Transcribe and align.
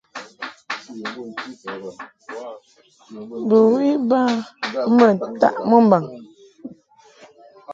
Bɨwi 3.49 3.81
iba 3.95 4.21
mbə 4.91 5.07
taʼ 5.39 5.55
mɨmbaŋ. 5.69 6.03